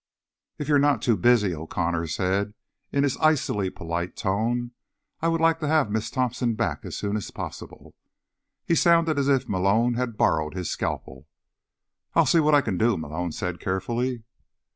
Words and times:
"If 0.57 0.67
you're 0.67 0.79
not 0.79 1.03
too 1.03 1.15
busy," 1.15 1.53
O'Connor 1.53 2.07
said 2.07 2.55
in 2.91 3.03
his 3.03 3.17
icily 3.17 3.69
polite 3.69 4.15
tone, 4.15 4.71
"I 5.21 5.27
would 5.27 5.39
like 5.39 5.59
to 5.59 5.67
have 5.67 5.91
Miss 5.91 6.09
Thompson 6.09 6.55
back 6.55 6.83
as 6.85 6.97
soon 6.97 7.15
as 7.15 7.29
possible." 7.29 7.93
He 8.65 8.73
sounded 8.73 9.19
as 9.19 9.27
if 9.29 9.47
Malone 9.47 9.93
had 9.93 10.17
borrowed 10.17 10.55
his 10.55 10.71
scalpel. 10.71 11.27
"I'll 12.15 12.25
see 12.25 12.39
what 12.39 12.55
I 12.55 12.61
can 12.61 12.79
do," 12.79 12.97
Malone 12.97 13.31
said 13.31 13.59
carefully. 13.59 14.23